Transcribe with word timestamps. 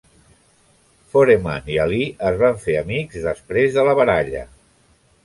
Foreman 1.11 1.69
i 1.73 1.77
Ali 1.83 1.99
es 2.29 2.39
van 2.39 2.57
fer 2.63 2.79
amics 2.79 3.21
després 3.27 3.77
de 3.77 3.85
la 3.89 3.95
baralla. 4.01 4.43